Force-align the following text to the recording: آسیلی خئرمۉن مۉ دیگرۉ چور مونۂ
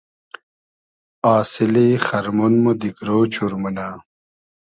آسیلی 1.35 1.89
خئرمۉن 2.05 2.53
مۉ 2.63 2.67
دیگرۉ 2.81 3.21
چور 3.33 3.51
مونۂ 3.61 3.87